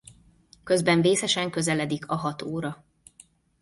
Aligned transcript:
Közben 0.63 1.01
vészesen 1.01 1.49
közeledik 1.51 2.07
a 2.09 2.15
hat 2.15 2.41
óra. 2.41 2.85